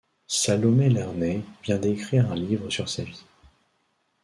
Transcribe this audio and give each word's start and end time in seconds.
Salomé 0.25 0.89
Lerner 0.89 1.41
vient 1.61 1.77
d'écrire 1.77 2.31
un 2.31 2.35
livre 2.35 2.71
sur 2.71 2.89
sa 2.89 3.03
vie. 3.03 3.23